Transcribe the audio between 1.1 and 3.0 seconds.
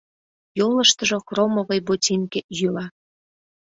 хромовый ботинке йӱла.